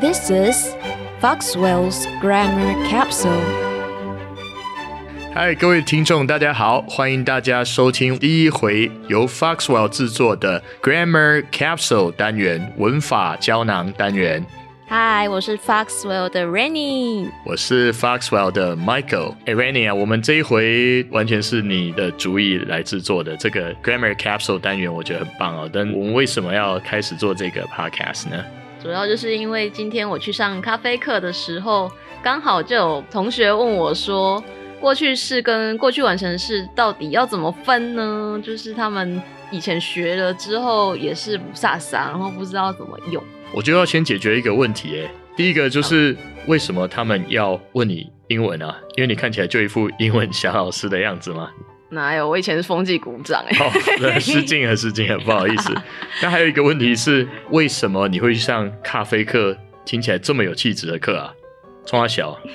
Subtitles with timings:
[0.00, 0.74] This is
[1.20, 3.30] Foxwell's Grammar Capsule.
[5.34, 14.44] 嗨，各位听众，大家好，欢迎大家收听第一回由 Foxwell 制作的 Grammar Capsule 单元文法胶囊单元。
[14.88, 17.28] 嗨，我是 Foxwell 的 Rainy。
[17.44, 19.34] 我是 Foxwell 的 Michael。
[19.44, 25.70] 哎，Rainy 啊，我们这一回完全是你的主意来制作的这个 Grammar Capsule 单元，我觉得很棒哦。
[25.72, 28.42] 但我们为什么要开始做这个 Podcast 呢？
[28.83, 31.89] 主要就是因为今天我去上咖啡课的时候，
[32.21, 34.43] 刚好就有同学问我说，
[34.81, 38.37] 过去式跟过去完成式到底要怎么分呢？
[38.43, 43.23] 就是他们以前学了之后也是不飒飒，然后不知道怎么用。
[43.53, 46.13] 我就要先解决一个问题，哎，第一个就是
[46.47, 48.77] 为什么他们要问你英文啊？
[48.97, 51.49] 因为你看起来就一副英文小老师的样子嘛。
[51.93, 52.27] 哪有？
[52.27, 53.57] 我以前是风纪股长哎。
[53.59, 53.71] 哦，
[54.19, 55.73] 失敬了，失敬了，不好意思。
[56.21, 59.57] 那还有一个问题是，为什么你会上咖啡课？
[59.85, 61.33] 听起来这么有气质的课啊？
[61.85, 62.37] 冲他小。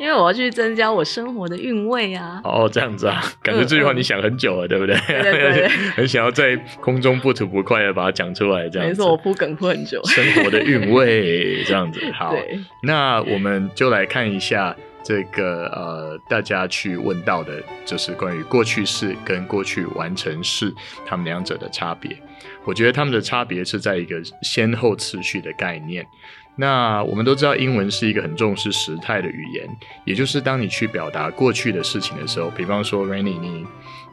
[0.00, 2.40] 因为我要去增加我生活的韵味啊！
[2.42, 4.96] 哦，这样子啊，感觉这句话你想很久了，对不对？
[5.06, 8.88] 对对对，很想要在空中不吐不快的把它讲出来，这样。
[8.88, 10.02] 没错，我铺梗铺很久。
[10.06, 12.00] 生活的韵味，这样子。
[12.12, 12.34] 好，
[12.82, 20.72] 那我们就来看一下这个呃，大家去问到的，就是关于过去式跟过去完成式
[21.04, 22.16] 他们两者的差别。
[22.64, 26.06] 我觉得他们的差别是在一个先后次序的概念。
[26.54, 29.66] 那我们都知道，英文是一个很重视时态的语言，
[30.04, 33.66] 也就是当你去表达过去的事情的时候，比方说，Rainy，你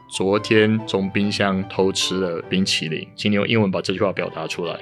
[0.08, 4.74] 昨天从冰箱偷吃了冰淇淋，请你用英文把这句话表达出来。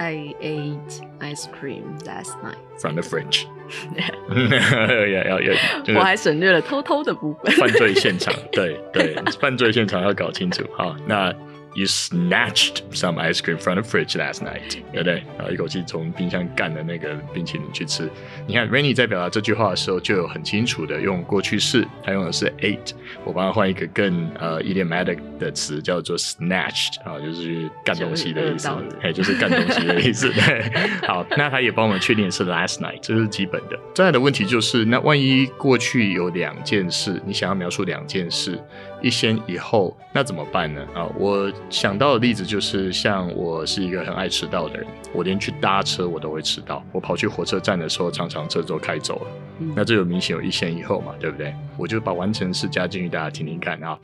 [0.00, 3.46] I ate ice cream last night from the fridge。
[3.96, 5.54] 要要要，
[5.98, 7.52] 我还省略了偷偷的部分。
[7.56, 10.64] 犯罪现场，对对，犯罪现场要搞清楚。
[10.76, 11.34] 好，那。
[11.73, 15.23] You snatched some ice cream from the fridge last night，对不对？
[15.37, 18.09] 然后一口气从冰箱干的那个冰淇淋去吃。
[18.45, 22.91] 你看，Rainy 在表达这句话的时候，就有很清楚的用过去式，他用的是 ate。
[23.23, 28.69] 我帮他换一个更呃 idiomatic 的词，叫做 snatched，啊，就是干东西的意思，
[29.01, 30.29] 哎，就是干东西的意思。
[31.07, 33.79] 好，那他也帮我们确定是 last night，这是基本的。
[33.95, 38.59] 再来的问题就是，那万一过去有两件事，你想要描述两件事？
[39.01, 40.85] 一先一后，那怎么办呢？
[40.93, 46.83] 啊，我想到的例子就是，像我是一个很爱迟到的人，我连去搭车我都会迟到。
[46.91, 49.31] 我跑去火车站的时候，常常车都开走了。
[49.75, 51.53] 那这有明显有一先一后嘛，对不对？
[51.77, 53.97] 我就把完成式加进去，大家听听看啊。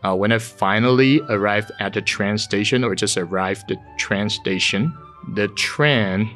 [0.00, 4.92] 啊，When I finally arrived at the train station, or just arrived the train station,
[5.34, 6.28] the train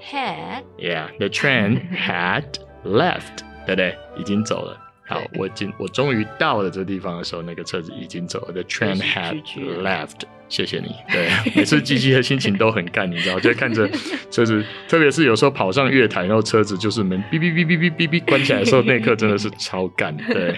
[0.00, 2.44] had yeah, the train had
[2.84, 3.96] left，对不对？
[4.16, 4.83] 已经走了。
[5.06, 8.52] 好，我进我终于到了这个地方的时候，那个车子已经走了。
[8.52, 9.42] The train had
[9.82, 10.22] left。
[10.48, 10.94] 谢谢你。
[11.10, 13.88] 对，每次机器的心情都很干，你知道，就看着
[14.30, 20.14] 车子，特别是有时候跑上月台，然后车子就是门哔哔哔哔哔哔哔关起来的时候， 那一刻真的是超干。
[20.16, 20.54] 对，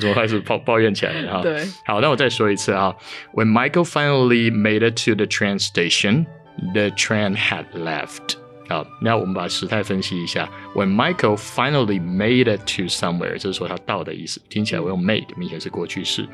[0.00, 1.42] 怎么开始抱抱怨起来了哈？
[1.42, 1.62] 对。
[1.86, 2.94] 好，那我再说一次啊。
[3.34, 6.26] When Michael finally made it to the train station,
[6.74, 8.39] the train had left.
[8.70, 10.48] 好，那我们把时态分析一下。
[10.76, 14.40] When Michael finally made it to somewhere，就是说他到的意思。
[14.48, 16.28] 听起来我用 made，明显是过去式。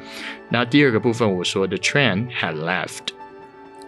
[0.50, 3.14] 那第二个部分我说 the train had left，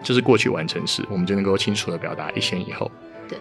[0.03, 2.91] 这是过去完成时，我们就能够清楚的表达一先一后。
[3.29, 3.39] 对。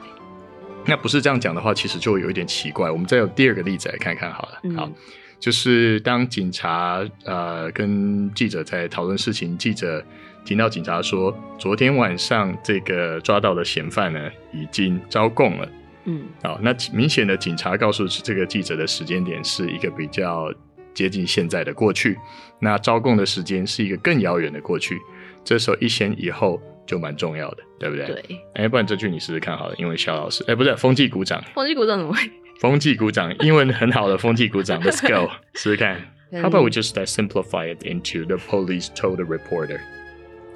[0.85, 2.91] 那不是这样讲的话，其实就有一点奇怪。
[2.91, 4.75] 我们再有第二个例子来看看好了。
[4.75, 4.91] 好，
[5.39, 10.03] 就是当警察呃跟记者在讨论事情，记者。
[10.47, 15.69] 听到警察说，昨天晚上这个抓到的嫌犯呢，已经招供了。
[16.05, 20.49] 嗯，好，那明显的警察告诉这个记者的时间点是一个比较
[20.93, 22.17] 接近现在的过去，
[22.61, 24.97] 那招供的时间是一个更遥远的过去。
[25.43, 28.05] 这时候一前一后就蛮重要的，对不对？
[28.05, 28.39] 对。
[28.53, 32.21] 哎，不然这句你试试看好了，因为肖老师，哎，不是风纪鼓掌，风纪鼓掌怎么会？
[32.61, 36.13] 风纪鼓掌，英文很好的风纪鼓掌，Let's go，试试看。
[36.31, 39.79] How about we just simplify it into the police told the reporter?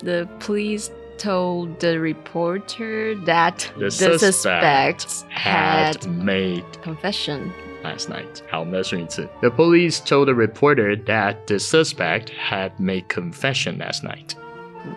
[0.01, 7.51] The police told the reporter that the, the suspect, suspect had made confession
[7.83, 8.43] last night.
[8.51, 9.27] 好，我们再说一次。
[9.41, 14.35] The police told the reporter that the suspect had made confession last night.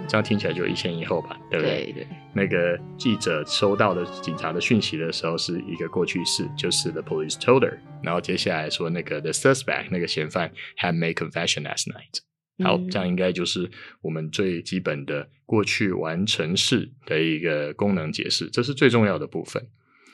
[0.08, 1.86] 这样听起来就一前一后吧，对不对？
[1.86, 2.08] 对对。
[2.34, 7.78] 那个记者收到的警察的讯息的时候是一个过去式，就是 the police told her。
[8.04, 12.20] 然后接下来说那个 the suspect 那个嫌犯 had made confession last night。
[12.63, 13.69] 好，这样应该就是
[14.01, 19.67] 我们最基本的过去完成式的一个功能解释，这是最重要的部分。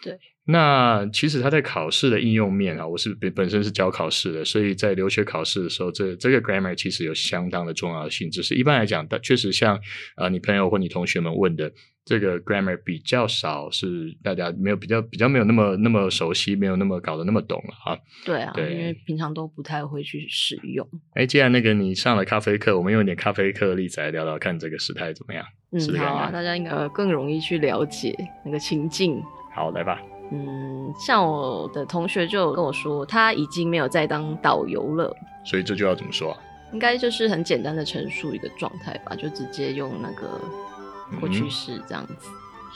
[0.02, 0.18] 对，
[0.50, 8.30] 那其实它在考试的应用面啊，我是本本身是教考试的，所以在留学考试的时候，这这个 grammar 其实有相当的重要性。
[8.30, 9.80] 只是一般来讲，它确实像
[10.16, 11.70] 啊，你朋友或你同学们问的，
[12.04, 17.98] 这个 grammar 比较少，是大家没有比较比较没有那么那么熟悉，没有那么搞得那么懂了啊。
[18.24, 20.86] 对啊，对因为平常都不太会去使用。
[21.14, 25.44] 哎，既然那个你上了咖啡课，我们用一点咖啡课的例子来聊聊看这个时态怎么样？
[25.72, 29.22] 嗯，好啊，大家应该更容易去了解那个情境。
[29.54, 30.00] 好，来吧。
[30.32, 36.38] 嗯，像我的同学就跟我说，他已经没有再当导游了，所以这句要怎么说啊？
[36.72, 40.40] 应该就是很简单的陈述一个状态吧，就直接用那个
[41.18, 42.28] 过去嗯式这样子。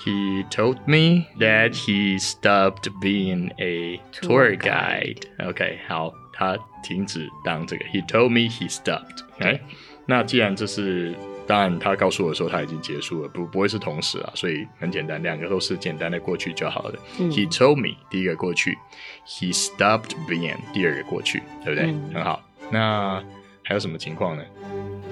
[0.04, 5.22] He told me that he stopped being a Tour guide.
[5.48, 7.84] OK，好，他停止当这个。
[7.84, 9.22] He told me he stopped.
[9.36, 9.60] OK，，
[10.06, 11.14] 那既然这是，
[11.46, 16.94] 当然他告诉我说他已经结束了，不不会是同时啊，所以很简单，两个都是简单的过去就好了。
[17.18, 18.78] 嗯 He told me 第一个过去
[19.26, 21.90] ，He stopped being 第二个过去，对不对？
[21.90, 22.42] 嗯很好。
[22.70, 23.22] 那
[23.62, 24.42] 还有什么情况呢？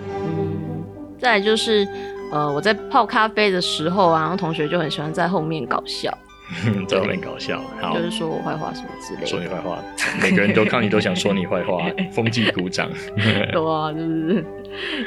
[0.08, 0.84] 嗯，
[1.18, 1.86] 再来就是，
[2.32, 6.16] 呃，我在泡咖啡的时候啊，然后同学就很喜欢在后面搞笑，
[6.88, 9.26] 在后面搞笑，好就，是说我坏话什么之类的。
[9.26, 9.82] 说你坏话，
[10.20, 12.90] 每个人都看你都想说你坏话， 风纪鼓掌。
[13.16, 14.44] 对啊，就是，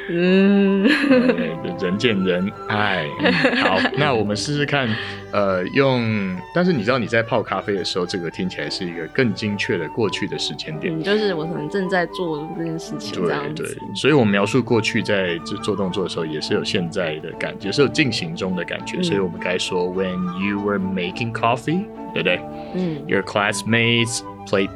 [0.10, 3.06] 嗯，呃人见人爱。
[3.20, 4.88] 嗯好，那我们试试看，
[5.36, 10.98] 呃，用，但是你知道你在泡咖啡的时候，这个听起来是一个更精确的过去的时间点。
[10.98, 21.84] 嗯，就是我可能正在做这件事情这对样对子。，所以我们描述过去在做做动作的时候，也是有现在的感觉，是有进行中的感觉，嗯所以我们该说 When you were making coffee，
[22.14, 22.40] 对不对
[22.74, 24.70] 嗯，？Your classmates play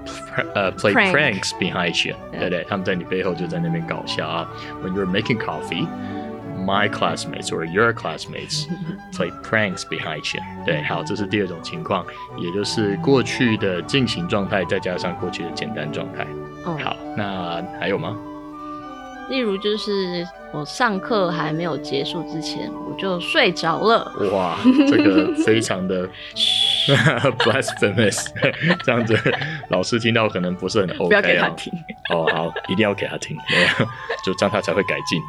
[0.56, 2.66] 呃 play Prank pranks behind you，对对不对？
[2.68, 4.52] 他们在你背后就在那边搞笑啊。
[4.84, 5.88] When you were making coffee。
[6.70, 8.68] My classmates or your classmates
[9.12, 10.44] play pranks behind you。
[10.64, 12.06] 对，好，这是第二种情况，
[12.38, 16.28] 也就是过去的进行状态再加上过去的简单状态。
[16.68, 18.16] 嗯，好，那还有吗？
[19.30, 24.12] 例如就是我上课还没有结束之前，我就睡着了。
[24.32, 24.56] 哇，
[24.88, 26.08] 这个 非常的
[27.40, 28.28] blasphemous，
[28.84, 29.18] 这样子
[29.70, 31.54] 老师听到可能不是很 OK 不要给他哦。
[31.58, 31.74] 听。
[32.12, 33.38] 哦，好，一定要给他听，
[34.26, 35.22] 就这样他才会改进。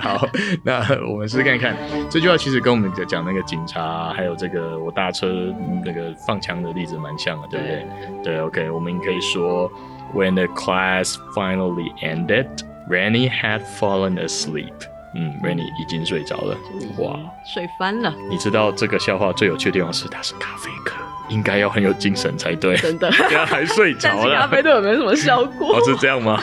[0.00, 0.28] 好，好，
[0.64, 0.78] 那
[1.10, 1.76] 我们试试看看，
[2.10, 7.86] 这句话其实跟我们讲那个警察，还有这个我搭车嗯那个放枪的例子蛮像的，对不对？
[8.24, 9.70] 对，OK，我们可以说
[10.14, 12.46] ，When the class finally ended,
[12.88, 14.72] Randy had fallen asleep。
[15.16, 16.56] 嗯，Randy 已经睡着了。
[16.98, 20.96] 哇，睡翻了，你知道这个笑话最有趣的地方是，他是咖啡课，
[21.28, 22.76] 应该要很有精神才对。
[22.76, 23.10] 真的。
[23.28, 24.46] 竟然还睡但是咖。
[24.46, 25.76] 啡对我没什么效果。
[25.76, 26.40] 哦，是这样吗？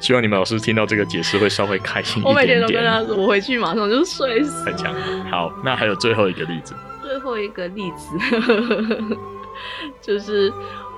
[0.00, 2.60] 希望你们老师听到这个解释会稍微开心一点我每天。
[2.60, 4.64] 都跟他说，我回去马上就睡死。
[4.64, 4.94] 很强。
[5.30, 6.74] 好，那还有最后一个例子。
[7.02, 9.16] 最后一个例子
[10.00, 10.52] 就是。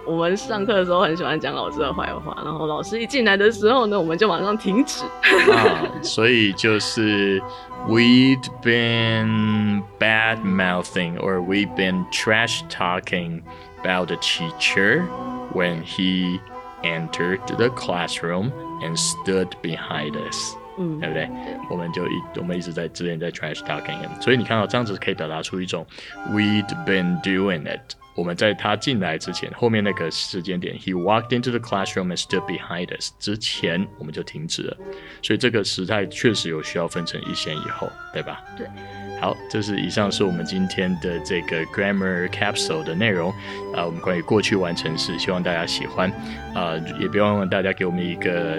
[0.06, 5.04] 我们上课的时候很喜欢讲老师的坏话，然后老师一进来的时候呢，我们就马上停止。
[5.52, 7.42] 啊，所以就是
[7.88, 13.42] we'd been bad mouthing or we've been trash talking
[13.84, 15.04] about the teacher
[15.54, 16.40] when he
[16.84, 18.52] entered the classroom
[18.84, 21.30] and stood behind us，嗯对不对？
[21.72, 25.84] 我们就一我们一直在之前在 trash talking him，所以你看到这样子可以表达出一种
[26.30, 27.96] we'd been doing it。
[28.21, 34.77] 我们在他进来之前，后面那个时间点，he walked into the classroom and stood behind us 之前，我们就停止了。
[35.23, 38.45] 所以这个时态确实有需要分成一先一后，对吧？
[38.59, 38.67] 对。
[39.23, 43.31] 好，这是以上是我们今天的这个 grammar capsule 的内容
[43.75, 46.11] 啊、我们关于过去完成式，希望大家喜欢
[46.55, 48.59] 啊、也别忘了大家给我们一个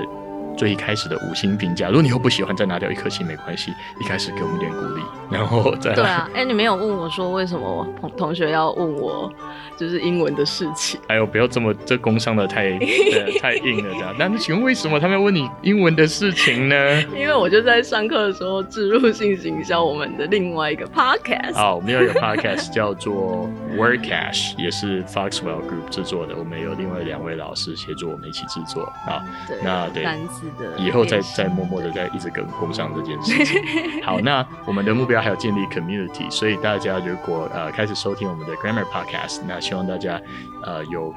[0.61, 1.87] 最一开始的五星评价。
[1.87, 5.01] 如果你又不喜欢，再拿掉一颗星没关系，一开始给我们点鼓励，
[5.31, 9.33] 然后再对啊，哎、你没有问我说为什么同同学要问我
[9.75, 10.99] 就是英文的事情？
[11.07, 14.15] 哎呦，不要这么这工伤的太 呃太硬了，这样。
[14.19, 17.01] 但是请问为什么他们要问你英文的事情呢？
[17.17, 21.55] 因为我就在上课的时候植入性行销我们的另外一个 podcast。
[21.55, 26.35] 好，我们有一个 podcast 叫做 Word Cash，也是 Foxwell Group 制作的。
[26.37, 29.25] 我们有另外两位老师协助我们一起制作啊。
[29.47, 33.61] 对，那对单字的以后再再默默的在一直跟工商这件事情。
[34.03, 40.19] 好，那我们的目标还有建立 community，所以大家如果呃开始收听我们的 grammar podcast，那希望大家
[40.63, 41.13] 呃有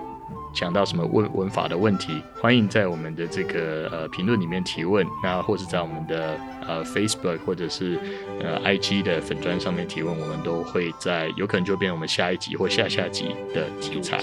[0.52, 7.98] 想到什么问文法的问题，欢迎在我们的这个呃评论里面提问，那或者在我们的呃 Facebook 或者是
[8.40, 14.18] 呃 IG 的粉砖上面提问，我们都会在有可能就变我们下一集或下下集的题材。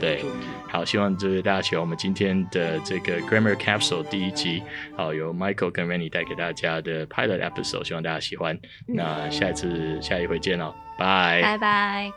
[0.00, 0.24] 对
[0.74, 4.60] 好，希望就是大家喜欢我们今天的这个 Grammar Capsule 第一集，
[4.96, 8.58] 好，由 Michael 跟 Rennie 带给大家的 Pilot Episode，希望大家喜欢。
[8.88, 12.10] 那下一次下一回见哦，拜拜拜。